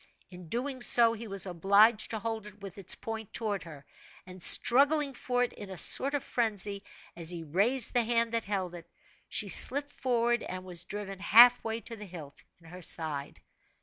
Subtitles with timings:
[0.31, 3.85] In doing so he was obliged to hold it with its point toward her,
[4.25, 6.81] and struggling for it in a sort of frenzy,
[7.15, 8.89] as he raised the hand that held it,
[9.29, 13.41] she slipped forward and it was driven half way to the hilt in her side.